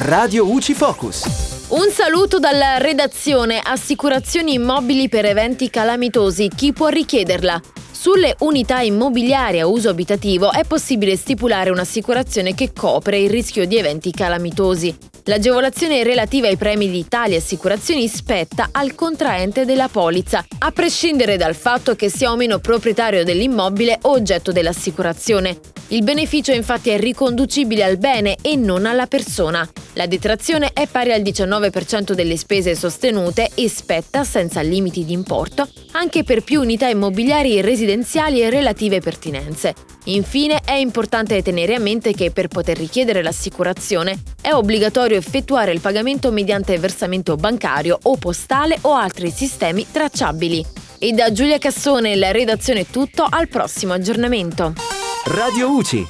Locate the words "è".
10.52-10.64, 26.90-26.98, 30.72-30.86, 40.64-40.74, 44.46-44.54, 52.82-52.86